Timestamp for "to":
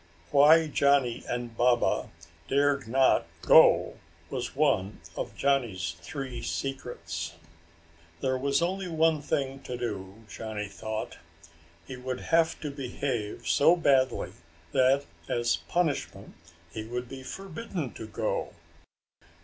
9.59-9.77, 12.61-12.71, 17.93-18.07